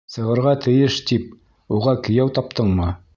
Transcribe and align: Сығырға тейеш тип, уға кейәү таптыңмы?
Сығырға 0.11 0.53
тейеш 0.63 0.95
тип, 1.11 1.27
уға 1.79 1.95
кейәү 2.09 2.29
таптыңмы? 2.39 2.93